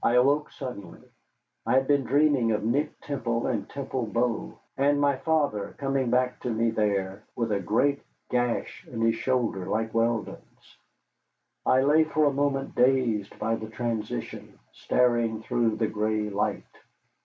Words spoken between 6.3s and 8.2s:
to me there with a great